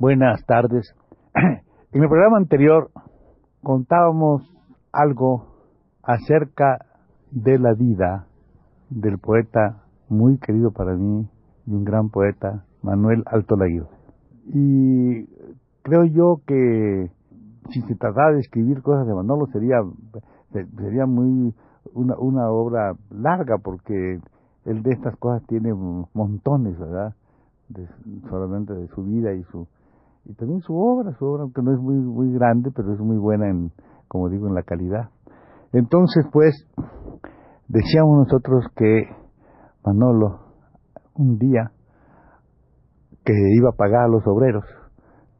Buenas 0.00 0.46
tardes. 0.46 0.96
En 1.92 2.02
el 2.02 2.08
programa 2.08 2.38
anterior 2.38 2.90
contábamos 3.62 4.42
algo 4.92 5.44
acerca 6.02 6.86
de 7.30 7.58
la 7.58 7.74
vida 7.74 8.26
del 8.88 9.18
poeta 9.18 9.82
muy 10.08 10.38
querido 10.38 10.70
para 10.70 10.94
mí 10.94 11.28
y 11.66 11.74
un 11.74 11.84
gran 11.84 12.08
poeta, 12.08 12.64
Manuel 12.80 13.24
Alto 13.26 13.56
Laguirre. 13.56 13.90
Y 14.46 15.26
creo 15.82 16.04
yo 16.06 16.40
que 16.46 17.10
si 17.68 17.82
se 17.82 17.94
tratara 17.94 18.32
de 18.32 18.40
escribir 18.40 18.80
cosas 18.80 19.06
de 19.06 19.12
Manolo 19.12 19.48
sería, 19.48 19.82
sería 20.78 21.04
muy 21.04 21.54
una, 21.92 22.16
una 22.18 22.48
obra 22.48 22.94
larga 23.10 23.58
porque 23.58 24.18
él 24.64 24.82
de 24.82 24.92
estas 24.92 25.14
cosas 25.18 25.46
tiene 25.46 25.74
montones, 25.74 26.78
¿verdad? 26.78 27.14
solamente 28.30 28.72
de 28.72 28.88
su 28.88 29.04
vida 29.04 29.34
y 29.34 29.42
su 29.44 29.68
y 30.30 30.34
también 30.34 30.60
su 30.60 30.76
obra, 30.76 31.12
su 31.18 31.26
obra, 31.26 31.42
aunque 31.42 31.60
no 31.60 31.72
es 31.72 31.80
muy, 31.80 31.96
muy 31.96 32.32
grande, 32.32 32.70
pero 32.74 32.92
es 32.92 33.00
muy 33.00 33.18
buena 33.18 33.48
en, 33.48 33.72
como 34.06 34.28
digo, 34.28 34.46
en 34.46 34.54
la 34.54 34.62
calidad. 34.62 35.10
Entonces, 35.72 36.24
pues, 36.32 36.68
decíamos 37.66 38.28
nosotros 38.28 38.64
que 38.76 39.08
Manolo, 39.84 40.38
un 41.16 41.36
día, 41.38 41.72
que 43.24 43.32
iba 43.56 43.70
a 43.70 43.76
pagar 43.76 44.04
a 44.04 44.08
los 44.08 44.24
obreros, 44.26 44.64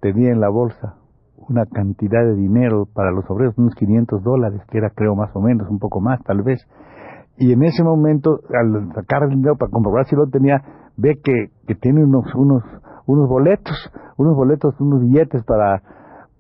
tenía 0.01 0.33
en 0.33 0.41
la 0.41 0.49
bolsa 0.49 0.97
una 1.37 1.67
cantidad 1.67 2.25
de 2.25 2.35
dinero 2.35 2.87
para 2.93 3.13
los 3.13 3.25
obreros, 3.31 3.57
unos 3.59 3.75
500 3.77 4.23
dólares, 4.25 4.61
que 4.71 4.79
era 4.79 4.91
creo 4.91 5.15
más 5.15 5.31
o 5.35 5.41
menos, 5.41 5.69
un 5.71 5.79
poco 5.79 6.01
más 6.01 6.21
tal 6.25 6.43
vez. 6.43 6.61
Y 7.39 7.53
en 7.53 7.63
ese 7.63 7.85
momento, 7.85 8.41
al 8.53 8.93
sacar 8.95 9.23
el 9.23 9.31
dinero 9.31 9.57
para 9.57 9.71
comprobar 9.71 10.07
si 10.07 10.17
lo 10.17 10.27
tenía, 10.27 10.63
ve 10.97 11.21
que, 11.23 11.51
que 11.67 11.75
tiene 11.77 12.05
unos, 12.05 12.35
unos, 12.35 12.65
unos 13.07 13.29
boletos, 13.29 13.91
unos 14.17 14.37
boletos, 14.37 14.75
unos 14.81 15.01
billetes 15.01 15.45
para, 15.45 15.83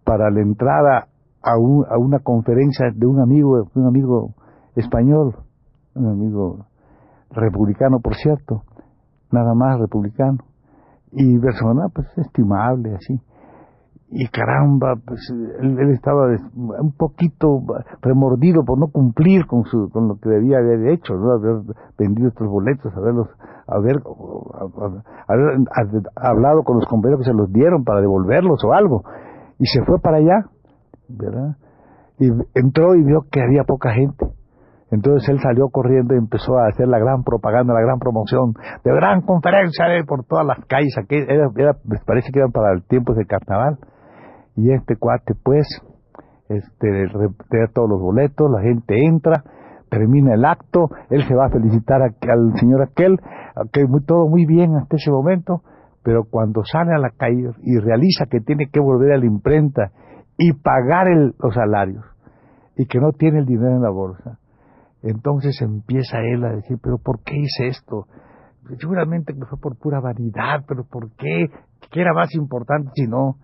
para 0.05 0.31
la 0.31 0.41
entrada 0.41 1.09
a, 1.43 1.53
a 1.53 1.99
una 1.99 2.19
conferencia 2.21 2.87
de 2.95 3.07
un 3.07 3.21
amigo, 3.21 3.69
un 3.75 3.87
amigo 3.87 4.35
español, 4.77 5.37
un 5.95 6.07
amigo 6.09 6.67
republicano, 7.31 8.01
por 8.01 8.15
cierto, 8.17 8.63
nada 9.31 9.55
más 9.55 9.79
republicano, 9.79 10.39
y 11.13 11.39
persona 11.39 11.89
pues 11.93 12.07
estimable, 12.17 12.95
así 12.95 13.21
y 14.13 14.27
caramba, 14.27 14.97
pues 15.07 15.21
él, 15.61 15.79
estaba 15.93 16.27
un 16.81 16.93
poquito 16.97 17.63
remordido 18.03 18.65
por 18.65 18.77
no 18.77 18.89
cumplir 18.89 19.47
con 19.47 19.65
su 19.65 19.89
con 19.91 20.09
lo 20.09 20.17
que 20.17 20.29
debía 20.29 20.59
haber 20.59 20.89
hecho, 20.89 21.15
¿no? 21.15 21.31
haber 21.33 21.63
vendido 21.97 22.29
estos 22.29 22.49
boletos, 22.49 22.93
haberlos 22.97 23.29
haber, 23.69 24.03
hablado 26.17 26.65
con 26.65 26.79
los 26.79 26.87
compañeros 26.87 27.21
que 27.21 27.31
se 27.31 27.37
los 27.37 27.53
dieron 27.53 27.85
para 27.85 28.01
devolverlos 28.01 28.65
o 28.65 28.73
algo. 28.73 29.05
Y 29.61 29.67
se 29.67 29.85
fue 29.85 30.01
para 30.01 30.17
allá, 30.17 30.47
¿verdad? 31.09 31.57
Y 32.19 32.31
entró 32.55 32.97
y 32.97 33.05
vio 33.05 33.27
que 33.31 33.41
había 33.41 33.63
poca 33.63 33.93
gente. 33.93 34.27
Entonces 34.91 35.29
él 35.29 35.39
salió 35.39 35.69
corriendo 35.69 36.15
y 36.15 36.19
empezó 36.19 36.59
a 36.59 36.67
hacer 36.67 36.89
la 36.89 36.99
gran 36.99 37.23
propaganda, 37.23 37.75
la 37.75 37.81
gran 37.81 38.01
promoción, 38.01 38.55
de 38.83 38.91
gran 38.93 39.21
conferencia 39.21 39.85
por 40.05 40.25
todas 40.25 40.45
las 40.45 40.59
calles. 40.67 40.99
Aquí 40.99 41.15
era, 41.15 41.49
me 41.85 41.99
parece 42.05 42.33
que 42.33 42.41
eran 42.41 42.51
para 42.51 42.73
el 42.73 42.83
tiempo 42.83 43.15
de 43.15 43.25
carnaval 43.25 43.79
y 44.57 44.73
este 44.73 44.97
cuate 44.97 45.35
pues 45.43 45.67
este 46.49 47.07
todos 47.73 47.89
los 47.89 48.01
boletos, 48.01 48.51
la 48.51 48.61
gente 48.63 49.07
entra, 49.07 49.45
termina 49.89 50.35
el 50.35 50.45
acto, 50.45 50.91
él 51.11 51.23
se 51.27 51.35
va 51.35 51.47
a 51.47 51.51
felicitar 51.51 52.03
al 52.03 52.59
señor 52.59 52.83
aquel, 52.83 53.19
que 53.73 53.87
muy, 53.87 54.03
todo 54.05 54.29
muy 54.29 54.47
bien 54.47 54.77
hasta 54.77 54.97
ese 54.97 55.11
momento, 55.11 55.63
pero 56.03 56.25
cuando 56.25 56.65
sale 56.65 56.93
a 56.95 56.99
la 56.99 57.11
calle 57.11 57.51
y 57.63 57.79
realiza 57.79 58.27
que 58.27 58.41
tiene 58.41 58.69
que 58.73 58.81
volver 58.81 59.13
a 59.13 59.19
la 59.19 59.27
imprenta 59.27 59.93
y 60.39 60.53
pagar 60.55 61.07
los 61.39 61.55
salarios 61.55 62.05
y 62.77 62.87
que 62.87 62.99
no 62.99 63.13
tiene 63.13 63.41
el 63.41 63.47
dinero 63.47 63.77
en 63.77 63.83
la 63.83 63.91
bolsa, 63.91 64.39
entonces 65.03 65.61
empieza 65.63 66.19
él 66.21 66.45
a 66.45 66.53
decir, 66.53 66.79
pero 66.83 66.99
¿por 66.99 67.23
qué 67.23 67.37
hice 67.37 67.69
esto? 67.69 68.07
Seguramente 68.79 69.35
que 69.35 69.45
fue 69.47 69.59
por 69.59 69.77
pura 69.77 70.01
vanidad, 70.01 70.65
pero 70.67 70.85
¿por 70.85 71.11
qué? 71.17 71.47
¿Qué 71.91 72.01
era 72.01 72.13
más 72.13 72.35
importante 72.35 72.91
si 72.95 73.07
no? 73.07 73.37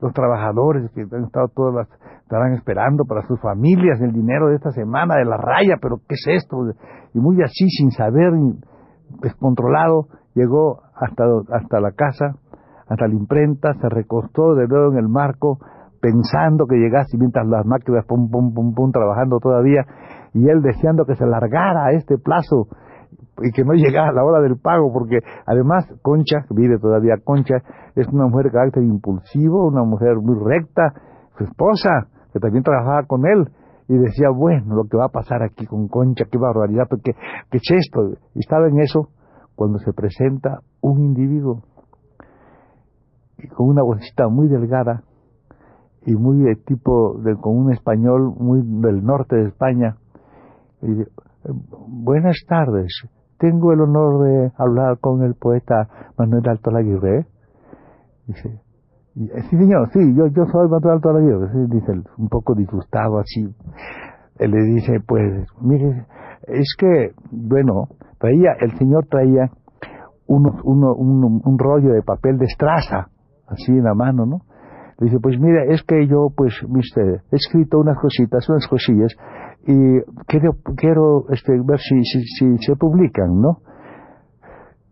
Los 0.00 0.12
trabajadores 0.12 0.90
que 0.92 1.02
han 1.02 1.24
estado 1.24 1.48
todas 1.48 1.74
las, 1.74 1.88
estarán 2.22 2.52
esperando 2.52 3.04
para 3.04 3.26
sus 3.26 3.40
familias 3.40 4.00
el 4.00 4.12
dinero 4.12 4.48
de 4.48 4.56
esta 4.56 4.70
semana 4.70 5.16
de 5.16 5.24
la 5.24 5.36
raya, 5.36 5.76
pero 5.80 5.98
¿qué 6.08 6.14
es 6.14 6.42
esto? 6.42 6.58
Y 7.14 7.18
muy 7.18 7.42
así, 7.42 7.68
sin 7.68 7.90
saber, 7.90 8.32
descontrolado, 9.22 10.06
llegó 10.34 10.82
hasta, 10.94 11.24
hasta 11.52 11.80
la 11.80 11.92
casa, 11.92 12.36
hasta 12.86 13.08
la 13.08 13.14
imprenta, 13.14 13.74
se 13.80 13.88
recostó 13.88 14.54
de 14.54 14.68
nuevo 14.68 14.92
en 14.92 14.98
el 14.98 15.08
marco, 15.08 15.58
pensando 16.00 16.66
que 16.66 16.76
llegase 16.76 17.16
mientras 17.18 17.46
las 17.46 17.66
máquinas 17.66 18.04
pum, 18.06 18.30
pum, 18.30 18.54
pum, 18.54 18.74
pum, 18.74 18.92
trabajando 18.92 19.40
todavía, 19.40 19.84
y 20.34 20.48
él 20.48 20.62
deseando 20.62 21.04
que 21.06 21.16
se 21.16 21.26
largara 21.26 21.92
este 21.92 22.18
plazo 22.18 22.68
y 23.42 23.52
que 23.52 23.64
no 23.64 23.72
llegara 23.72 24.10
a 24.10 24.12
la 24.12 24.24
hora 24.24 24.40
del 24.40 24.58
pago, 24.58 24.92
porque 24.92 25.18
además 25.46 25.86
Concha, 26.02 26.44
vive 26.50 26.78
todavía 26.78 27.16
Concha, 27.22 27.56
es 27.94 28.06
una 28.08 28.26
mujer 28.26 28.46
de 28.46 28.52
carácter 28.52 28.82
impulsivo, 28.82 29.66
una 29.66 29.84
mujer 29.84 30.16
muy 30.16 30.36
recta, 30.44 30.92
su 31.36 31.44
esposa, 31.44 32.08
que 32.32 32.40
también 32.40 32.64
trabajaba 32.64 33.04
con 33.06 33.26
él, 33.26 33.48
y 33.88 33.96
decía, 33.96 34.28
bueno, 34.30 34.74
lo 34.74 34.84
que 34.84 34.98
va 34.98 35.06
a 35.06 35.10
pasar 35.10 35.42
aquí 35.42 35.66
con 35.66 35.88
Concha, 35.88 36.26
qué 36.30 36.38
barbaridad, 36.38 36.84
porque 36.88 37.12
qué 37.50 37.56
es 37.56 37.70
esto. 37.70 38.18
Y 38.34 38.40
estaba 38.40 38.68
en 38.68 38.80
eso 38.80 39.08
cuando 39.54 39.78
se 39.78 39.92
presenta 39.92 40.60
un 40.82 41.02
individuo 41.02 41.62
y 43.38 43.48
con 43.48 43.68
una 43.68 43.82
vocecita 43.82 44.28
muy 44.28 44.48
delgada 44.48 45.02
y 46.04 46.14
muy 46.14 46.38
de 46.38 46.54
tipo, 46.56 47.18
de, 47.18 47.36
con 47.36 47.56
un 47.56 47.72
español 47.72 48.34
muy 48.38 48.60
del 48.62 49.02
norte 49.04 49.36
de 49.36 49.48
España. 49.48 49.96
Y 50.82 50.92
dice, 50.92 51.10
buenas 51.88 52.36
tardes, 52.46 52.92
tengo 53.38 53.72
el 53.72 53.80
honor 53.80 54.24
de 54.24 54.52
hablar 54.56 54.98
con 55.00 55.22
el 55.22 55.34
poeta 55.34 55.88
Manuel 56.18 56.48
Alto 56.48 56.70
Laguirre. 56.70 57.26
Dice, 58.26 58.60
sí 59.14 59.56
señor, 59.56 59.88
sí, 59.92 60.14
yo, 60.14 60.26
yo 60.26 60.44
soy 60.46 60.68
Manuel 60.68 60.94
Alto 60.94 61.12
Laguirre. 61.12 61.66
Dice, 61.68 61.92
un 62.18 62.28
poco 62.28 62.54
disgustado 62.54 63.18
así. 63.18 63.54
Él 64.38 64.50
le 64.50 64.62
dice, 64.74 65.00
pues, 65.06 65.46
mire, 65.60 66.06
es 66.46 66.74
que, 66.78 67.12
bueno, 67.30 67.88
traía, 68.18 68.52
el 68.60 68.76
señor 68.78 69.06
traía 69.06 69.50
uno, 70.26 70.50
uno, 70.64 70.94
un, 70.94 71.40
un 71.44 71.58
rollo 71.58 71.92
de 71.92 72.02
papel 72.02 72.38
de 72.38 72.44
estraza, 72.44 73.08
así 73.48 73.72
en 73.72 73.84
la 73.84 73.94
mano, 73.94 74.26
¿no? 74.26 74.42
Le 74.98 75.06
dice, 75.06 75.18
pues 75.20 75.38
mira, 75.40 75.64
es 75.64 75.82
que 75.84 76.06
yo, 76.08 76.28
pues, 76.36 76.54
viste, 76.68 77.00
he 77.30 77.36
escrito 77.36 77.78
unas 77.78 77.98
cositas, 77.98 78.48
unas 78.48 78.66
cosillas, 78.66 79.14
y 79.66 80.00
quiero, 80.26 80.56
quiero 80.76 81.24
este, 81.30 81.52
ver 81.64 81.78
si, 81.78 82.02
si, 82.04 82.58
se 82.58 82.76
publican, 82.76 83.40
¿no? 83.40 83.58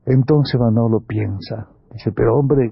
Entonces 0.04 0.60
Manolo 0.60 1.00
piensa, 1.00 1.68
dice, 1.92 2.12
pero 2.12 2.36
hombre, 2.36 2.70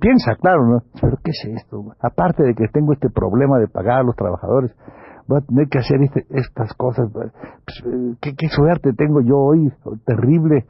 piensa, 0.00 0.36
claro, 0.40 0.66
¿no? 0.66 0.78
Pero 1.00 1.16
¿qué 1.22 1.30
es 1.30 1.62
esto? 1.62 1.84
Aparte 2.00 2.42
de 2.42 2.54
que 2.54 2.68
tengo 2.72 2.92
este 2.92 3.10
problema 3.10 3.58
de 3.58 3.68
pagar 3.68 4.00
a 4.00 4.02
los 4.02 4.16
trabajadores, 4.16 4.74
voy 5.28 5.38
a 5.38 5.46
tener 5.46 5.68
que 5.68 5.78
hacer 5.78 6.02
este, 6.02 6.26
estas 6.30 6.72
cosas. 6.74 7.10
Pues, 7.12 7.30
¿qué, 8.20 8.34
¿qué, 8.36 8.48
suerte 8.48 8.92
tengo 8.94 9.20
yo 9.20 9.36
hoy, 9.36 9.72
terrible. 10.04 10.64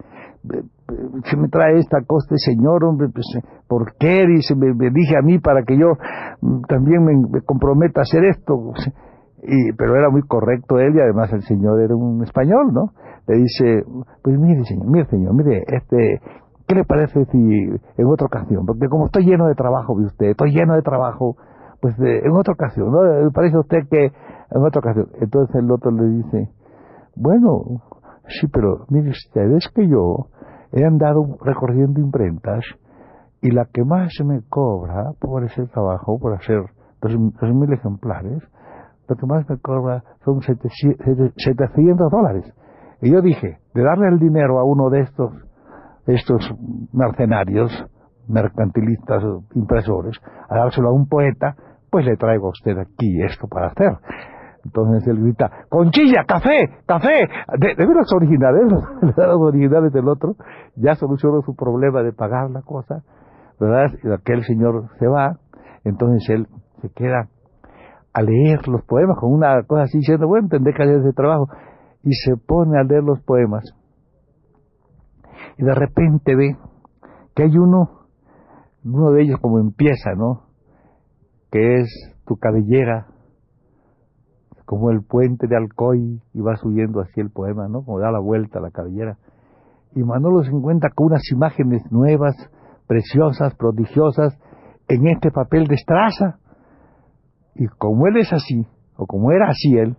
Se 1.25 1.37
me 1.37 1.49
trae 1.49 1.79
esta 1.79 2.02
cosa, 2.05 2.34
este 2.34 2.52
señor, 2.52 2.84
hombre, 2.84 3.08
pues, 3.14 3.26
¿por 3.69 3.94
qué? 3.99 4.26
Dice, 4.26 4.55
me, 4.56 4.73
dije 4.90 5.17
a 5.17 5.23
mí 5.23 5.38
para 5.38 5.62
que 5.62 5.79
yo 5.79 5.93
mm, 6.40 6.62
también 6.62 7.05
me 7.05 7.40
comprometa 7.43 8.00
a 8.00 8.02
hacer 8.02 8.25
esto. 8.25 8.73
Y, 9.43 9.73
pero 9.73 9.97
era 9.97 10.09
muy 10.11 10.23
correcto 10.23 10.79
él 10.79 10.94
y 10.94 11.00
además 11.00 11.33
el 11.33 11.43
señor 11.43 11.81
era 11.81 11.97
un 11.97 12.23
español, 12.23 12.73
¿no? 12.73 12.93
Le 13.27 13.39
dice, 13.39 13.85
pues 14.23 14.39
mire 14.39 14.65
señor, 14.65 14.87
mire 14.87 15.06
señor, 15.06 15.35
mire, 15.35 15.65
este, 15.67 16.21
¿qué 16.67 16.75
le 16.75 16.85
parece 16.85 17.25
si 17.27 17.39
en 17.39 18.06
otra 18.06 18.27
ocasión? 18.27 18.65
Porque 18.67 18.89
como 18.89 19.06
estoy 19.06 19.25
lleno 19.25 19.49
de 19.49 19.55
trabajo, 19.55 19.99
de 19.99 20.06
usted, 20.06 20.27
estoy 20.27 20.53
lleno 20.53 20.75
de 20.75 20.83
trabajo, 20.83 21.37
pues 21.81 21.99
en 21.99 22.33
otra 22.33 22.55
ocasión, 22.55 22.93
¿no? 22.93 23.31
Parece 23.33 23.59
usted 23.59 23.89
que 23.91 24.05
en 24.06 24.62
otra 24.62 24.79
ocasión. 24.79 25.09
Entonces 25.21 25.56
el 25.56 25.71
otro 25.71 25.91
le 25.91 26.09
dice, 26.09 26.50
bueno, 27.17 27.83
sí, 28.29 28.47
pero 28.47 28.87
mire 28.91 29.11
usted, 29.11 29.50
es 29.56 29.69
que 29.75 29.89
yo 29.89 30.29
he 30.73 30.85
andado 30.85 31.37
recorriendo 31.44 32.00
imprentas 32.00 32.65
y 33.41 33.50
la 33.50 33.67
que 33.67 33.85
más 33.85 34.12
me 34.25 34.41
cobra 34.49 35.12
por 35.21 35.44
ese 35.44 35.67
trabajo, 35.67 36.19
por 36.19 36.35
hacer 36.35 36.62
dos, 37.00 37.17
mil 37.53 37.73
ejemplares, 37.73 38.43
lo 39.12 39.17
que 39.17 39.26
más 39.26 39.49
me 39.49 39.59
cobra 39.59 40.03
son 40.25 40.41
700 40.41 42.11
dólares. 42.11 42.53
Y 43.00 43.12
yo 43.12 43.20
dije, 43.20 43.59
de 43.75 43.82
darle 43.82 44.09
el 44.09 44.19
dinero 44.19 44.59
a 44.59 44.64
uno 44.64 44.88
de 44.88 45.00
estos, 45.00 45.32
estos 46.06 46.55
mercenarios, 46.93 47.70
mercantilistas, 48.29 49.23
impresores, 49.55 50.17
a 50.49 50.56
dárselo 50.56 50.88
a 50.88 50.93
un 50.93 51.09
poeta, 51.09 51.55
pues 51.91 52.06
le 52.06 52.17
traigo 52.17 52.47
a 52.47 52.50
usted 52.50 52.79
aquí 52.79 53.23
esto 53.23 53.49
para 53.49 53.67
hacer. 53.67 53.99
Entonces 54.64 55.06
él 55.09 55.20
grita, 55.20 55.50
conchilla, 55.69 56.25
café, 56.25 56.61
café, 56.87 57.29
de, 57.58 57.75
de 57.75 57.87
los 57.87 58.12
originales, 58.15 58.62
los, 59.17 59.41
originales 59.41 59.93
del 59.93 60.08
otro, 60.08 60.37
ya 60.76 60.94
solucionó 60.94 61.43
su 61.43 61.56
problema 61.56 62.03
de 62.03 62.12
pagar 62.12 62.50
la 62.50 62.62
cosa, 62.62 63.03
¿verdad? 63.58 63.91
Y 64.03 64.12
aquel 64.12 64.44
señor 64.44 64.88
se 65.00 65.08
va, 65.08 65.38
entonces 65.85 66.31
él 66.31 66.47
se 66.81 66.91
queda 66.91 67.29
a 68.12 68.23
leer 68.23 68.69
los 68.69 68.85
poemas 68.85 69.19
con 69.19 69.32
una 69.32 69.62
cosa 69.64 69.85
así 69.85 69.99
diciendo, 69.99 70.26
bueno, 70.26 70.49
tendré 70.49 70.75
que 70.75 70.82
hacer 70.82 71.00
ese 71.00 71.12
trabajo, 71.12 71.49
y 72.03 72.12
se 72.12 72.37
pone 72.37 72.79
a 72.79 72.82
leer 72.82 73.03
los 73.03 73.20
poemas. 73.23 73.64
Y 75.56 75.64
de 75.64 75.75
repente 75.75 76.35
ve 76.35 76.56
que 77.35 77.44
hay 77.44 77.56
uno, 77.56 78.06
uno 78.85 79.11
de 79.12 79.23
ellos 79.23 79.38
como 79.41 79.59
empieza, 79.59 80.14
¿no? 80.17 80.44
Que 81.50 81.81
es 81.81 81.88
tu 82.26 82.37
cabellera 82.37 83.06
como 84.65 84.91
el 84.91 85.03
puente 85.03 85.47
de 85.47 85.56
Alcoy 85.56 86.23
y 86.32 86.41
va 86.41 86.56
subiendo 86.56 87.00
así 87.00 87.20
el 87.20 87.31
poema, 87.31 87.69
¿no? 87.69 87.85
Como 87.85 87.99
da 87.99 88.11
la 88.11 88.20
vuelta 88.20 88.58
a 88.58 88.62
la 88.62 88.70
cabellera. 88.70 89.19
Y 89.94 90.03
Manolo 90.03 90.43
se 90.43 90.50
encuentra 90.50 90.91
con 90.94 91.08
unas 91.08 91.23
imágenes 91.31 91.82
nuevas, 91.91 92.35
preciosas, 92.87 93.55
prodigiosas, 93.56 94.38
en 94.88 95.08
este 95.08 95.31
papel 95.31 95.67
de 95.67 95.75
estraza. 95.75 96.38
Y 97.54 97.66
como 97.78 98.06
él 98.06 98.16
es 98.16 98.32
así, 98.32 98.66
o 98.96 99.06
como 99.06 99.32
era 99.32 99.49
así 99.49 99.76
él, 99.76 99.96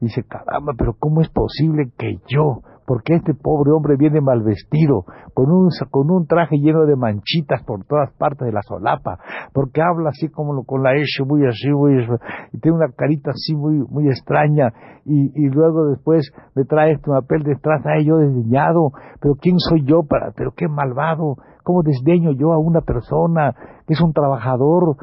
dice, 0.00 0.22
caramba, 0.24 0.72
pero 0.76 0.94
¿cómo 0.98 1.20
es 1.20 1.28
posible 1.30 1.90
que 1.96 2.18
yo, 2.28 2.60
porque 2.86 3.14
este 3.14 3.32
pobre 3.34 3.70
hombre 3.72 3.96
viene 3.96 4.20
mal 4.20 4.42
vestido, 4.42 5.04
con 5.32 5.50
un, 5.50 5.68
con 5.90 6.10
un 6.10 6.26
traje 6.26 6.58
lleno 6.58 6.84
de 6.84 6.96
manchitas 6.96 7.62
por 7.64 7.84
todas 7.86 8.12
partes 8.18 8.46
de 8.46 8.52
la 8.52 8.60
solapa, 8.62 9.18
porque 9.52 9.80
habla 9.80 10.10
así 10.10 10.28
como 10.28 10.64
con 10.64 10.82
la 10.82 10.94
S 10.94 11.24
muy 11.24 11.46
así, 11.46 11.70
muy, 11.70 12.06
y 12.52 12.58
tiene 12.58 12.76
una 12.76 12.92
carita 12.94 13.30
así 13.30 13.54
muy, 13.54 13.78
muy 13.88 14.08
extraña, 14.08 14.72
y, 15.04 15.32
y 15.34 15.48
luego 15.48 15.86
después 15.86 16.30
me 16.54 16.64
trae 16.64 16.92
este 16.92 17.10
papel 17.10 17.42
de 17.42 17.56
ay 17.84 18.04
yo 18.04 18.18
desdeñado, 18.18 18.92
pero 19.20 19.34
¿quién 19.40 19.58
soy 19.58 19.84
yo 19.84 20.02
para, 20.02 20.32
pero 20.36 20.52
qué 20.54 20.68
malvado, 20.68 21.36
cómo 21.62 21.82
desdeño 21.82 22.32
yo 22.32 22.52
a 22.52 22.58
una 22.58 22.82
persona 22.82 23.54
que 23.86 23.94
es 23.94 24.00
un 24.00 24.12
trabajador, 24.12 24.96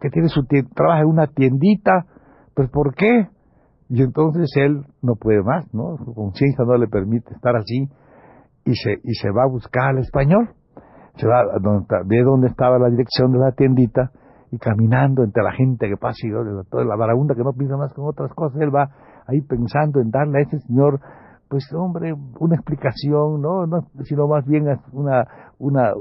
que 0.00 0.10
tiene 0.10 0.28
su 0.28 0.44
trabaja 0.74 1.02
en 1.02 1.08
una 1.08 1.26
tiendita, 1.26 2.06
pues 2.54 2.68
¿por 2.70 2.94
qué? 2.94 3.28
Y 3.88 4.02
entonces 4.02 4.48
él 4.56 4.84
no 5.02 5.16
puede 5.16 5.42
más, 5.42 5.72
¿no? 5.74 5.96
Su 6.04 6.14
conciencia 6.14 6.64
no 6.64 6.76
le 6.76 6.86
permite 6.86 7.34
estar 7.34 7.56
así 7.56 7.88
y 8.64 8.74
se, 8.74 9.00
y 9.02 9.14
se 9.14 9.30
va 9.30 9.44
a 9.44 9.48
buscar 9.48 9.90
al 9.90 9.98
español. 9.98 10.50
Se 11.16 11.26
va 11.26 11.42
donde, 11.60 11.86
ve 12.06 12.22
dónde 12.22 12.48
estaba 12.48 12.78
la 12.78 12.88
dirección 12.88 13.32
de 13.32 13.38
la 13.40 13.52
tiendita 13.52 14.12
y 14.52 14.58
caminando 14.58 15.22
entre 15.22 15.42
la 15.42 15.52
gente 15.52 15.88
que 15.88 15.96
pasa 15.96 16.18
y 16.24 16.30
toda 16.70 16.84
la 16.84 16.96
vagabunda 16.96 17.34
que 17.34 17.42
no 17.42 17.52
piensa 17.52 17.76
más 17.76 17.92
con 17.92 18.06
otras 18.06 18.32
cosas, 18.34 18.60
él 18.60 18.74
va 18.74 18.90
ahí 19.26 19.40
pensando 19.42 20.00
en 20.00 20.10
darle 20.10 20.38
a 20.38 20.42
ese 20.42 20.58
señor, 20.60 21.00
pues 21.48 21.64
hombre, 21.72 22.14
una 22.38 22.56
explicación, 22.56 23.40
no, 23.40 23.66
no 23.66 23.82
sino 24.04 24.26
más 24.26 24.46
bien 24.46 24.66
una, 24.92 25.26
una, 25.58 25.92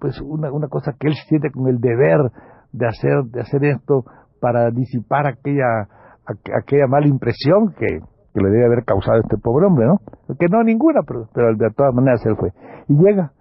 pues 0.00 0.20
una, 0.20 0.52
una 0.52 0.68
cosa 0.68 0.92
que 0.98 1.08
él 1.08 1.14
siente 1.28 1.50
con 1.50 1.68
el 1.68 1.78
deber 1.78 2.30
de 2.72 2.86
hacer, 2.86 3.24
de 3.24 3.40
hacer 3.40 3.64
esto 3.64 4.04
para 4.40 4.70
disipar 4.70 5.26
aquella 5.26 5.88
aquella 6.26 6.86
mala 6.86 7.06
impresión 7.06 7.74
que, 7.78 8.00
le 8.34 8.48
debe 8.48 8.64
haber 8.64 8.84
causado 8.84 9.20
este 9.20 9.36
pobre 9.36 9.66
hombre, 9.66 9.86
¿no? 9.86 9.98
Que 10.38 10.46
no 10.48 10.62
ninguna, 10.62 11.02
pero, 11.06 11.28
pero 11.34 11.54
de 11.54 11.70
todas 11.76 11.92
maneras 11.94 12.24
él 12.24 12.34
fue. 12.36 12.48
Y 12.88 12.94
llega 12.94 13.32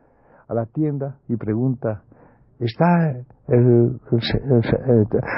a 0.49 0.53
la 0.53 0.65
tienda 0.65 1.15
y 1.29 1.37
pregunta, 1.37 2.01
está 2.59 3.09
el, 3.47 3.99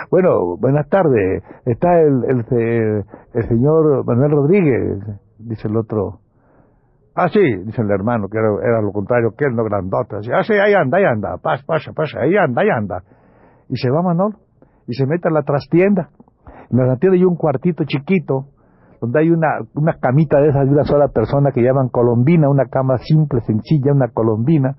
bueno, 0.10 0.58
buenas 0.60 0.90
tardes, 0.90 1.44
está 1.66 2.02
el, 2.02 2.24
el, 2.28 3.48
señor 3.48 4.04
Manuel 4.06 4.32
Rodríguez, 4.32 5.04
dice 5.38 5.68
el 5.68 5.78
otro. 5.78 6.20
Ah, 7.14 7.30
sí, 7.30 7.42
dice 7.64 7.84
el 7.84 7.92
hermano, 7.92 8.28
que 8.30 8.40
era, 8.40 8.82
lo 8.82 8.92
contrario 8.92 9.36
que 9.38 9.46
él, 9.46 9.56
no 9.56 9.64
grandote. 9.64 10.16
ah, 10.34 10.44
sí, 10.44 10.54
ahí 10.54 10.74
anda, 10.74 10.98
ahí 10.98 11.04
anda, 11.06 11.38
pasa, 11.38 11.64
pasa, 11.64 11.92
pasa, 11.94 12.22
ahí 12.22 12.36
anda, 12.36 12.64
ahí 12.64 12.70
anda. 12.70 13.04
Y 13.74 13.78
se 13.78 13.90
va 13.90 14.04
Manuel 14.04 14.36
y 14.86 14.94
se 14.94 15.08
mete 15.08 15.30
a 15.30 15.32
la 15.32 15.42
trastienda 15.42 16.10
en 16.82 16.88
la 16.88 16.98
tienda 16.98 17.18
hay 17.18 17.24
un 17.24 17.36
cuartito 17.36 17.84
chiquito 17.86 18.48
donde 19.00 19.20
hay 19.20 19.30
una, 19.30 19.60
una 19.76 19.98
camita 20.00 20.40
de 20.40 20.50
esas 20.50 20.66
de 20.66 20.72
una 20.72 20.86
sola 20.86 21.08
persona 21.10 21.52
que 21.52 21.62
llaman 21.62 21.90
colombina, 21.90 22.50
una 22.50 22.66
cama 22.66 22.98
simple, 22.98 23.42
sencilla, 23.42 23.92
una 23.92 24.08
colombina. 24.08 24.76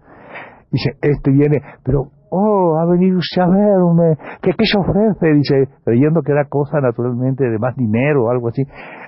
Dice, 0.72 0.92
este 1.02 1.30
viene, 1.30 1.60
pero, 1.84 2.08
oh, 2.30 2.78
ha 2.78 2.86
venido 2.90 3.18
usted 3.18 3.42
a 3.42 3.48
verme, 3.48 4.16
¿qué, 4.40 4.52
qué 4.56 4.64
se 4.64 4.78
ofrece? 4.78 5.26
Dice, 5.34 5.68
creyendo 5.84 6.22
que 6.22 6.32
era 6.32 6.46
cosa 6.48 6.80
naturalmente 6.80 7.44
de 7.44 7.58
más 7.58 7.76
dinero 7.76 8.24
o 8.24 8.30
algo 8.30 8.48
así. 8.48 8.64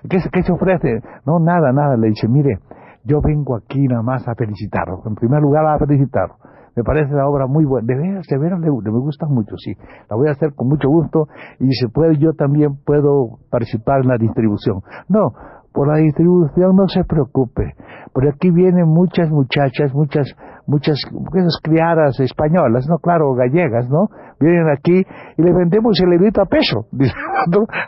¿Qué, 0.09 0.19
¿Qué 0.31 0.43
se 0.43 0.53
ofrece? 0.53 1.01
No, 1.25 1.41
nada, 1.41 1.73
nada. 1.73 1.97
Le 1.97 2.09
dice, 2.09 2.29
mire, 2.29 2.59
yo 3.05 3.21
vengo 3.23 3.57
aquí 3.57 3.81
nada 3.89 4.03
más 4.03 4.29
a 4.29 4.35
felicitarlo. 4.35 5.01
En 5.07 5.15
primer 5.15 5.41
lugar, 5.41 5.67
a 5.67 5.79
felicitarlo. 5.79 6.37
Me 6.77 6.85
parece 6.85 7.13
la 7.15 7.27
obra 7.27 7.47
muy 7.47 7.65
buena. 7.65 7.87
De 7.87 7.97
veras, 7.97 8.27
de 8.29 8.39
veras, 8.39 8.61
me 8.61 8.71
gusta 8.71 9.27
mucho, 9.27 9.57
sí. 9.57 9.73
La 10.11 10.17
voy 10.17 10.29
a 10.29 10.33
hacer 10.33 10.55
con 10.55 10.69
mucho 10.69 10.89
gusto 10.89 11.27
y 11.59 11.73
si 11.73 11.87
puede, 11.89 12.19
yo 12.19 12.35
también 12.35 12.77
puedo 12.85 13.39
participar 13.51 14.03
en 14.03 14.09
la 14.09 14.19
distribución. 14.19 14.83
No, 15.09 15.33
por 15.73 15.89
la 15.89 15.99
distribución 15.99 16.77
no 16.77 16.89
se 16.89 17.05
preocupe. 17.05 17.75
Por 18.13 18.27
aquí 18.29 18.51
vienen 18.51 18.89
muchas 18.89 19.31
muchachas, 19.31 19.95
muchas, 19.95 20.27
muchas, 20.67 20.99
muchas 21.13 21.59
criadas 21.63 22.19
españolas, 22.21 22.87
no, 22.89 22.97
claro, 22.97 23.35
gallegas, 23.35 23.89
¿no? 23.91 24.09
Vienen 24.41 24.69
aquí 24.71 25.03
y 25.37 25.43
les 25.43 25.55
vendemos 25.55 25.99
el 26.03 26.11
librito 26.11 26.41
a 26.41 26.47
peso. 26.47 26.87
Dice, 26.93 27.15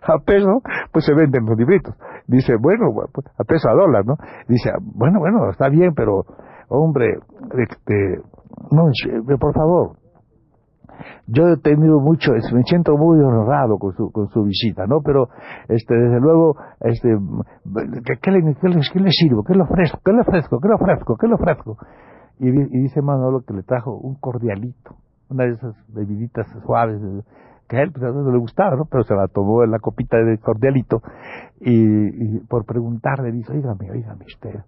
a 0.02 0.18
peso, 0.18 0.60
pues 0.92 1.04
se 1.04 1.14
venden 1.14 1.46
los 1.46 1.58
libritos. 1.58 1.94
Dice, 2.26 2.54
bueno, 2.60 2.86
pues, 3.12 3.26
a 3.38 3.44
peso 3.44 3.68
a 3.70 3.74
dólar, 3.74 4.04
¿no? 4.04 4.16
Dice, 4.48 4.70
bueno, 4.80 5.18
bueno, 5.18 5.50
está 5.50 5.70
bien, 5.70 5.94
pero, 5.94 6.24
hombre, 6.68 7.06
este, 7.56 8.20
no, 8.70 8.90
por 9.38 9.54
favor, 9.54 9.96
yo 11.26 11.48
he 11.48 11.56
tenido 11.58 12.00
mucho, 12.00 12.32
me 12.32 12.62
siento 12.62 12.96
muy 12.96 13.20
honrado 13.20 13.78
con 13.78 13.92
su, 13.94 14.10
con 14.10 14.28
su 14.28 14.44
visita, 14.44 14.86
¿no? 14.86 15.00
Pero, 15.02 15.28
este, 15.68 15.94
desde 15.94 16.20
luego, 16.20 16.56
este, 16.80 17.08
¿qué, 18.22 18.30
le, 18.30 18.54
qué, 18.54 18.68
le, 18.68 18.80
qué 18.92 19.00
le 19.00 19.10
sirvo? 19.10 19.44
¿Qué 19.44 19.54
le 19.54 19.62
ofrezco? 19.62 20.00
¿Qué 20.04 20.12
le 20.12 20.20
ofrezco? 20.20 20.58
¿Qué 20.58 20.68
le 20.68 20.74
ofrezco? 20.74 21.16
¿Qué 21.16 21.26
le 21.26 21.34
ofrezco? 21.34 21.76
Y, 22.40 22.48
y 22.48 22.82
dice 22.82 23.02
Manolo 23.02 23.42
que 23.46 23.52
le 23.52 23.62
trajo 23.62 23.96
un 23.96 24.14
cordialito, 24.14 24.96
una 25.28 25.44
de 25.44 25.52
esas 25.52 25.74
bebiditas 25.88 26.46
suaves, 26.64 27.00
que 27.68 27.76
a 27.76 27.82
él 27.82 27.92
pues, 27.92 28.02
no 28.14 28.30
le 28.32 28.38
gustaba, 28.38 28.76
¿no? 28.76 28.86
Pero 28.90 29.04
se 29.04 29.14
la 29.14 29.28
tomó 29.28 29.62
en 29.62 29.70
la 29.70 29.78
copita 29.78 30.16
de 30.16 30.38
cordialito 30.38 31.02
y, 31.60 31.74
y 31.74 32.40
por 32.48 32.64
preguntarle 32.64 33.32
dice, 33.32 33.52
oígame, 33.52 33.90
oígame 33.90 34.24
usted, 34.24 34.60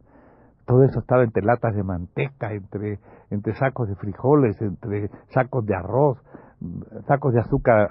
todo 0.70 0.84
eso 0.84 1.00
estaba 1.00 1.24
entre 1.24 1.42
latas 1.42 1.74
de 1.74 1.82
manteca, 1.82 2.52
entre, 2.52 3.00
entre 3.30 3.56
sacos 3.56 3.88
de 3.88 3.96
frijoles, 3.96 4.56
entre 4.62 5.10
sacos 5.34 5.66
de 5.66 5.74
arroz, 5.74 6.16
sacos 7.08 7.34
de 7.34 7.40
azúcar 7.40 7.90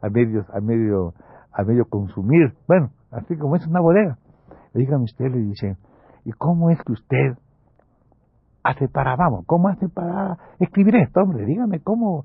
a, 0.00 0.08
medio, 0.08 0.46
a, 0.50 0.60
medio, 0.62 1.12
a 1.52 1.64
medio 1.64 1.84
consumir. 1.84 2.54
Bueno, 2.66 2.92
así 3.10 3.36
como 3.36 3.56
es 3.56 3.66
una 3.66 3.80
bodega. 3.80 4.16
Dígame 4.72 5.04
usted, 5.04 5.26
le 5.26 5.38
dice, 5.38 5.76
¿y 6.24 6.32
cómo 6.32 6.70
es 6.70 6.78
que 6.82 6.92
usted 6.92 7.36
hace 8.62 8.88
para, 8.88 9.16
vamos, 9.16 9.44
cómo 9.44 9.68
hace 9.68 9.90
para 9.90 10.38
escribir 10.60 10.96
esto, 10.96 11.20
hombre? 11.20 11.44
Dígame, 11.44 11.80
¿cómo, 11.80 12.24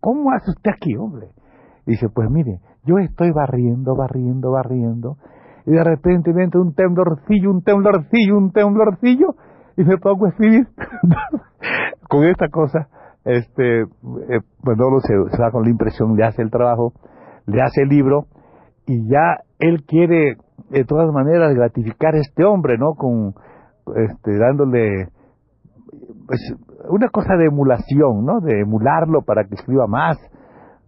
cómo 0.00 0.32
hace 0.32 0.52
usted 0.52 0.70
aquí, 0.74 0.96
hombre? 0.96 1.28
Dice, 1.84 2.08
pues 2.08 2.30
mire, 2.30 2.60
yo 2.84 2.96
estoy 2.96 3.30
barriendo, 3.30 3.94
barriendo, 3.94 4.52
barriendo, 4.52 5.18
y 5.66 5.72
de 5.72 5.84
repente 5.84 6.32
me 6.32 6.44
entra 6.44 6.60
un 6.60 6.74
temblorcillo, 6.74 7.50
un 7.50 7.62
temblorcillo, 7.62 8.36
un 8.36 8.52
temblorcillo, 8.52 9.34
y 9.76 9.84
me 9.84 9.98
pongo 9.98 10.26
a 10.26 10.28
escribir. 10.30 10.66
con 12.08 12.24
esta 12.24 12.48
cosa, 12.48 12.88
este, 13.24 13.82
eh, 13.82 14.40
Manolo 14.62 15.00
se, 15.00 15.14
se 15.34 15.42
va 15.42 15.50
con 15.50 15.64
la 15.64 15.70
impresión, 15.70 16.16
le 16.16 16.24
hace 16.24 16.42
el 16.42 16.50
trabajo, 16.50 16.92
le 17.46 17.62
hace 17.62 17.82
el 17.82 17.88
libro, 17.88 18.26
y 18.86 19.08
ya 19.08 19.38
él 19.58 19.84
quiere, 19.86 20.36
de 20.70 20.84
todas 20.84 21.10
maneras, 21.12 21.54
gratificar 21.54 22.14
a 22.14 22.18
este 22.18 22.44
hombre, 22.44 22.76
¿no? 22.78 22.94
Con, 22.94 23.34
este, 23.96 24.38
dándole, 24.38 25.08
pues, 26.26 26.54
una 26.88 27.08
cosa 27.08 27.36
de 27.36 27.46
emulación, 27.46 28.24
¿no? 28.24 28.40
De 28.40 28.60
emularlo 28.60 29.22
para 29.22 29.44
que 29.44 29.54
escriba 29.54 29.86
más, 29.86 30.18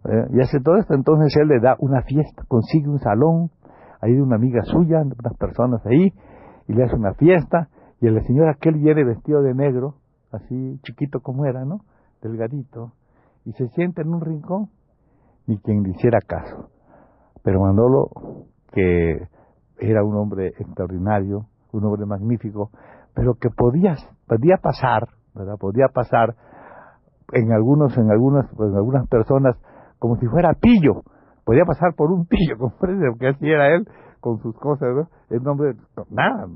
¿eh? 0.05 0.27
y 0.33 0.41
hace 0.41 0.61
todo 0.61 0.77
esto, 0.77 0.95
entonces 0.95 1.35
él 1.41 1.49
le 1.49 1.61
da 1.61 1.77
una 1.79 2.03
fiesta, 2.03 2.43
consigue 2.49 2.89
un 2.89 2.99
salón, 2.99 3.51
ahí 4.01 4.15
de 4.15 4.23
una 4.23 4.37
amiga 4.37 4.63
suya, 4.65 5.03
unas 5.03 5.37
personas 5.39 5.85
ahí, 5.87 6.13
y 6.69 6.73
le 6.73 6.85
hace 6.85 6.97
una 6.97 7.15
fiesta, 7.15 7.69
y 8.01 8.07
el 8.07 8.23
señor 8.27 8.49
aquel 8.49 8.75
viene 8.75 9.05
vestido 9.05 9.43
de 9.43 9.55
negro, 9.55 9.97
así 10.33 10.79
chiquito 10.83 11.21
como 11.21 11.47
era, 11.47 11.65
¿no? 11.65 11.81
Delgadito, 12.23 12.93
y 13.45 13.53
se 13.53 13.69
sienta 13.69 14.03
en 14.03 14.09
un 14.09 14.21
rincón, 14.21 14.69
ni 15.47 15.59
quien 15.59 15.83
le 15.83 15.91
hiciera 15.91 16.19
caso. 16.21 16.71
Pero 17.43 17.61
Manolo, 17.61 18.09
que 18.73 19.29
era 19.79 20.05
un 20.05 20.17
hombre 20.17 20.49
extraordinario, 20.59 21.47
un 21.73 21.85
hombre 21.85 22.07
magnífico, 22.07 22.71
pero 23.15 23.35
que 23.35 23.51
podía, 23.51 23.97
podía 24.27 24.57
pasar, 24.57 25.09
¿verdad? 25.35 25.57
Podía 25.59 25.89
pasar 25.93 26.35
en 27.33 27.53
algunos, 27.53 27.97
en 27.97 28.11
algunas, 28.11 28.47
en 28.59 28.75
algunas 28.75 29.07
personas 29.09 29.57
como 29.99 30.17
si 30.17 30.27
fuera 30.27 30.55
pillo, 30.55 31.03
podía 31.47 31.65
pasar 31.65 31.95
por 31.95 32.11
un 32.11 32.27
pillo, 32.27 32.59
comprende 32.59 33.07
lo 33.07 33.15
que 33.17 33.29
así 33.29 33.49
era 33.49 33.75
él 33.75 33.89
con 34.21 34.39
sus 34.43 34.55
cosas, 34.59 34.89
¿no? 34.95 35.09
El 35.31 35.43
nombre, 35.43 35.75
nada, 36.11 36.47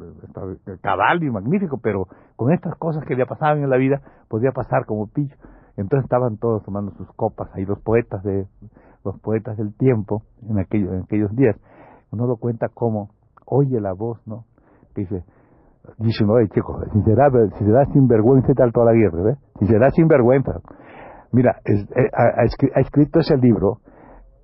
cabal 0.83 1.23
y 1.23 1.31
magnífico, 1.31 1.79
pero 1.81 2.07
con 2.35 2.53
estas 2.53 2.75
cosas 2.77 3.05
que 3.07 3.15
le 3.15 3.25
pasaban 3.27 3.63
en 3.63 3.71
la 3.71 3.77
vida, 3.77 4.01
podía 4.29 4.51
pasar 4.51 4.85
como 4.87 5.07
pillo. 5.07 5.37
Entonces 5.77 6.05
estaban 6.05 6.37
todos 6.37 6.65
tomando 6.65 6.91
sus 6.93 7.09
copas, 7.15 7.49
ahí 7.55 7.65
los 7.65 7.81
poetas 7.81 8.23
de 8.25 8.47
los 9.05 9.19
poetas 9.21 9.57
del 9.57 9.75
tiempo 9.77 10.23
en 10.49 10.59
aquellos, 10.59 10.93
en 10.93 11.03
aquellos 11.03 11.35
días. 11.37 11.57
Uno 12.11 12.27
lo 12.27 12.37
cuenta 12.37 12.69
como 12.69 13.11
oye 13.47 13.81
la 13.81 13.93
voz, 13.93 14.21
¿no? 14.27 14.45
Que 14.95 15.03
dice, 15.03 15.25
dice 15.99 16.25
uno, 16.25 16.35
chicos, 16.49 16.85
si 16.93 17.03
será, 17.03 17.31
si 17.57 17.65
será 17.65 17.85
sinvergüenza 17.87 18.53
y 18.53 18.55
tal 18.55 18.73
toda 18.73 18.87
la 18.87 18.99
guerra, 18.99 19.23
¿ves? 19.23 19.39
Si 19.59 19.67
será 19.67 19.91
sinvergüenza. 19.91 20.61
Mira, 21.33 21.61
eh, 21.65 22.11
ha, 22.13 22.81
escrito 22.81 23.21
ese 23.21 23.37
libro, 23.37 23.79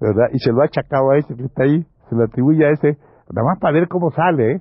¿verdad? 0.00 0.26
Y 0.32 0.38
se 0.38 0.52
lo 0.52 0.62
ha 0.62 0.66
achacado 0.66 1.10
a 1.10 1.18
ese 1.18 1.34
que 1.34 1.44
está 1.44 1.64
ahí, 1.64 1.84
se 2.08 2.14
lo 2.14 2.24
atribuye 2.24 2.64
a 2.66 2.70
ese, 2.70 2.98
nada 3.32 3.46
más 3.46 3.58
para 3.58 3.74
ver 3.74 3.88
cómo 3.88 4.10
sale, 4.10 4.52
¿eh? 4.52 4.60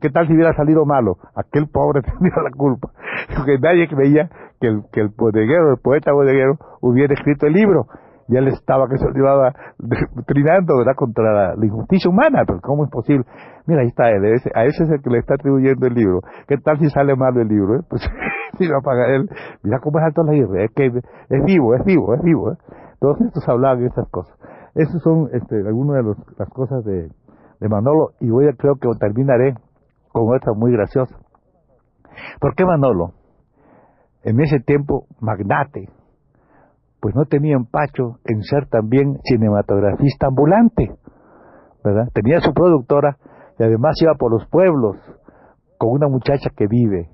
¿qué 0.00 0.10
tal 0.10 0.26
si 0.26 0.34
hubiera 0.34 0.52
salido 0.54 0.84
malo? 0.84 1.16
Aquel 1.34 1.68
pobre 1.68 2.02
tenía 2.18 2.34
la 2.42 2.50
culpa. 2.50 2.90
Porque 3.36 3.58
nadie 3.58 3.88
creía 3.88 4.28
que 4.60 4.68
el, 4.68 4.82
que 4.92 5.00
el 5.00 5.08
bodeguero, 5.16 5.70
el 5.70 5.80
poeta 5.82 6.12
bodeguero, 6.12 6.56
hubiera 6.80 7.14
escrito 7.14 7.46
el 7.46 7.52
libro. 7.52 7.86
Y 8.28 8.36
él 8.36 8.48
estaba 8.48 8.88
que 8.88 8.98
se 8.98 9.06
llevaba 9.12 9.52
trinando, 10.26 10.78
¿verdad?, 10.78 10.94
contra 10.96 11.54
la, 11.54 11.66
injusticia 11.66 12.10
humana. 12.10 12.44
Pero 12.46 12.60
¿cómo 12.60 12.84
es 12.84 12.90
posible? 12.90 13.24
Mira, 13.66 13.82
ahí 13.82 13.88
está 13.88 14.10
él, 14.10 14.24
a 14.54 14.64
ese 14.64 14.84
es 14.84 14.90
el 14.90 15.02
que 15.02 15.10
le 15.10 15.18
está 15.18 15.34
atribuyendo 15.34 15.86
el 15.86 15.94
libro. 15.94 16.20
¿Qué 16.48 16.56
tal 16.56 16.78
si 16.78 16.88
sale 16.90 17.14
malo 17.14 17.40
el 17.40 17.48
libro? 17.48 17.76
Eh? 17.76 17.82
Pues 17.88 18.02
si 18.58 18.66
lo 18.66 18.82
paga 18.82 19.06
él. 19.14 19.30
Mira 19.62 19.78
cómo 19.80 19.98
es 19.98 20.04
alto 20.04 20.22
la 20.24 20.32
guerra, 20.32 20.64
es 20.64 20.70
que 20.72 20.86
es 20.86 21.44
vivo, 21.44 21.74
es 21.74 21.84
vivo, 21.86 22.14
es 22.14 22.22
vivo. 22.22 22.52
¿eh? 22.52 22.56
Todos 23.02 23.20
estos 23.20 23.48
hablaban 23.48 23.80
de 23.80 23.86
esas 23.86 24.08
cosas. 24.10 24.38
Esas 24.76 25.02
son 25.02 25.28
este, 25.32 25.56
algunas 25.56 26.04
de 26.04 26.14
las 26.38 26.48
cosas 26.50 26.84
de, 26.84 27.10
de 27.58 27.68
Manolo 27.68 28.12
y 28.20 28.30
voy 28.30 28.46
a, 28.46 28.52
creo 28.52 28.76
que 28.76 28.88
terminaré 29.00 29.54
con 30.12 30.32
otra 30.32 30.52
muy 30.54 30.70
graciosa. 30.70 31.18
¿Por 32.40 32.54
qué 32.54 32.64
Manolo? 32.64 33.14
En 34.22 34.40
ese 34.40 34.60
tiempo, 34.60 35.06
magnate, 35.18 35.88
pues 37.00 37.16
no 37.16 37.24
tenía 37.24 37.56
empacho 37.56 38.20
en 38.24 38.40
ser 38.42 38.68
también 38.68 39.18
cinematografista 39.24 40.28
ambulante, 40.28 40.94
¿verdad? 41.82 42.06
Tenía 42.14 42.38
su 42.38 42.54
productora 42.54 43.16
y 43.58 43.64
además 43.64 43.96
iba 44.00 44.14
por 44.14 44.30
los 44.30 44.46
pueblos 44.46 44.96
con 45.76 45.90
una 45.90 46.06
muchacha 46.06 46.50
que 46.56 46.68
vive, 46.68 47.10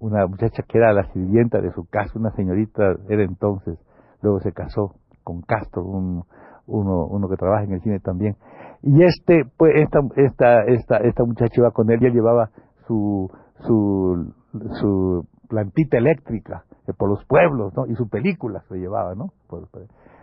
una 0.00 0.26
muchacha 0.26 0.64
que 0.64 0.78
era 0.78 0.92
la 0.92 1.04
sirvienta 1.12 1.60
de 1.60 1.70
su 1.70 1.84
casa, 1.88 2.10
una 2.18 2.32
señorita 2.32 2.96
era 3.08 3.22
entonces, 3.22 3.78
luego 4.20 4.40
se 4.40 4.50
casó 4.50 4.96
con 5.22 5.42
Castro, 5.42 5.84
un, 5.84 6.24
uno, 6.66 7.06
uno 7.06 7.28
que 7.28 7.36
trabaja 7.36 7.64
en 7.64 7.72
el 7.72 7.80
cine 7.80 8.00
también, 8.00 8.36
y 8.82 9.02
este, 9.04 9.44
pues, 9.56 9.72
esta, 9.76 10.00
esta, 10.16 10.64
esta, 10.64 10.96
esta 10.98 11.24
muchacha 11.24 11.54
iba 11.56 11.70
con 11.70 11.90
él, 11.90 12.00
ya 12.00 12.08
llevaba 12.08 12.50
su, 12.86 13.30
su, 13.60 14.32
su 14.80 15.26
plantita 15.48 15.98
eléctrica 15.98 16.64
eh, 16.88 16.92
por 16.96 17.08
los 17.08 17.24
pueblos, 17.26 17.72
¿no? 17.76 17.86
Y 17.86 17.94
su 17.94 18.08
película 18.08 18.62
se 18.68 18.76
llevaba, 18.76 19.14
¿no? 19.14 19.32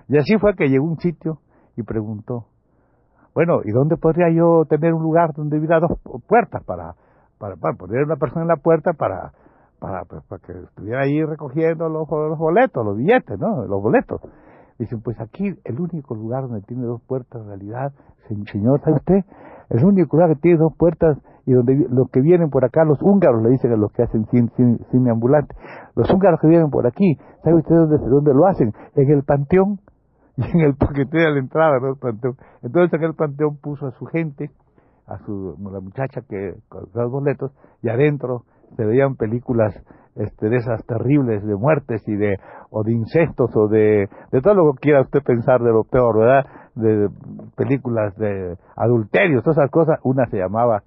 y 0.08 0.18
así 0.18 0.38
fue 0.39 0.56
que 0.56 0.68
llegó 0.70 0.86
un 0.86 0.98
sitio 0.98 1.39
y 1.77 1.84
preguntó, 1.84 2.48
bueno, 3.34 3.62
¿y 3.63 3.72
dónde 3.72 3.96
podría 3.96 4.29
yo 4.29 4.65
tener 4.68 4.94
un 4.94 5.03
lugar 5.03 5.34
donde 5.34 5.58
hubiera 5.58 5.79
dos 5.79 6.00
puertas 6.27 6.63
para, 6.65 6.96
para, 7.38 7.56
para 7.56 7.77
poner 7.77 8.03
una 8.03 8.15
persona 8.15 8.41
en 8.41 8.48
la 8.48 8.58
puerta 8.58 8.94
para, 8.94 9.32
para, 9.79 10.03
pues, 10.06 10.24
para 10.24 10.41
que 10.41 10.51
estuviera 10.51 11.01
ahí 11.03 11.24
recogiendo 11.24 11.88
los, 11.88 12.10
los 12.10 12.38
boletos, 12.38 12.84
los 12.84 12.98
billetes, 12.98 13.39
¿no? 13.39 13.65
Los 13.65 13.82
boletos. 13.82 14.20
Dicen, 14.79 15.01
pues 15.01 15.19
aquí 15.19 15.53
el 15.65 15.79
único 15.79 16.15
lugar 16.15 16.48
donde 16.48 16.62
tiene 16.62 16.86
dos 16.86 17.01
puertas 17.01 17.41
en 17.41 17.48
realidad, 17.50 17.91
señor, 18.51 18.79
¿sabe 18.79 18.95
usted? 18.95 19.25
El 19.69 19.83
único 19.83 20.15
lugar 20.15 20.33
que 20.33 20.41
tiene 20.41 20.57
dos 20.57 20.74
puertas 20.77 21.17
y 21.45 21.51
donde 21.51 21.86
los 21.89 22.09
que 22.09 22.21
vienen 22.21 22.50
por 22.50 22.63
acá, 22.63 22.86
los 22.86 23.01
húngaros, 23.01 23.43
le 23.43 23.50
dicen 23.50 23.74
a 23.74 23.75
los 23.75 23.91
que 23.91 24.03
hacen 24.03 24.25
cine, 24.27 25.12
ambulante, 25.12 25.53
los 25.95 26.09
húngaros 26.09 26.39
que 26.39 26.48
vienen 26.48 26.69
por 26.69 26.88
aquí, 26.88 27.17
¿sabe 27.43 27.57
usted 27.57 27.75
dónde, 27.75 27.98
dónde 27.98 28.33
lo 28.33 28.48
hacen? 28.48 28.71
En 28.95 29.09
el 29.09 29.24
panteón 29.24 29.79
y 30.38 30.43
en 30.43 30.62
el 30.62 30.75
paquete 30.75 31.17
de 31.17 31.29
la 31.29 31.39
entrada, 31.39 31.79
¿no? 31.81 31.95
panteón. 31.95 32.38
Entonces 32.63 32.93
en 32.93 33.03
el 33.03 33.15
panteón 33.15 33.57
puso 33.57 33.88
a 33.88 33.91
su 33.91 34.05
gente, 34.05 34.50
a 35.07 35.17
su 35.25 35.57
la 35.59 35.81
muchacha 35.81 36.21
que 36.21 36.53
con 36.69 36.88
los 36.93 37.12
boletos, 37.12 37.51
y 37.81 37.89
adentro 37.89 38.45
se 38.75 38.85
veían 38.85 39.15
películas 39.15 39.75
este, 40.15 40.49
de 40.49 40.57
esas 40.57 40.85
terribles 40.85 41.45
de 41.45 41.55
muertes 41.55 42.01
y 42.07 42.15
de 42.15 42.38
o 42.71 42.83
de 42.83 42.93
incestos 42.93 43.49
o 43.55 43.67
de, 43.67 44.09
de 44.31 44.41
todo 44.41 44.53
lo 44.53 44.73
que 44.73 44.79
quiera 44.81 45.01
usted 45.01 45.21
pensar 45.23 45.61
de 45.61 45.71
lo 45.71 45.83
peor, 45.83 46.19
¿verdad? 46.19 46.45
De, 46.75 47.09
películas 47.55 48.15
de 48.17 48.57
adulterios, 48.75 49.43
todas 49.43 49.57
esas 49.57 49.71
cosas. 49.71 49.99
Una 50.03 50.25
se 50.27 50.38
llamaba, 50.38 50.83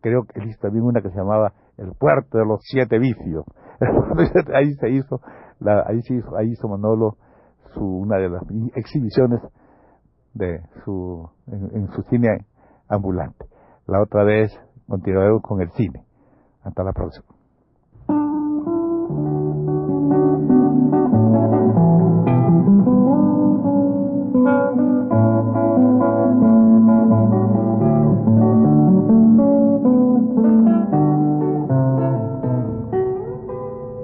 creo 0.00 0.24
que 0.24 0.38
existe 0.38 0.62
también 0.62 0.84
una 0.84 1.00
que 1.00 1.10
se 1.10 1.16
llamaba 1.16 1.52
El 1.78 1.92
puerto 1.98 2.38
de 2.38 2.46
los 2.46 2.60
siete 2.62 2.98
vicios. 2.98 3.44
ahí 4.54 4.74
se 4.74 4.90
hizo, 4.90 5.20
la, 5.60 5.84
ahí 5.86 6.02
se 6.02 6.14
hizo, 6.14 6.36
ahí 6.36 6.50
hizo 6.50 6.68
Manolo 6.68 7.16
su, 7.72 7.84
una 7.84 8.18
de 8.18 8.28
las 8.28 8.42
exhibiciones 8.74 9.40
de 10.34 10.60
su, 10.84 11.28
en, 11.46 11.70
en 11.74 11.88
su 11.88 12.02
cine 12.02 12.46
ambulante. 12.88 13.46
La 13.86 14.00
otra 14.02 14.24
vez 14.24 14.52
continuaremos 14.86 15.42
con 15.42 15.60
el 15.60 15.70
cine. 15.70 16.04
Hasta 16.64 16.82
la 16.82 16.92
próxima. 16.92 17.26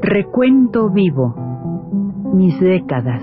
Recuento 0.02 0.90
vivo. 0.90 1.35
Mis 2.35 2.59
décadas. 2.61 3.23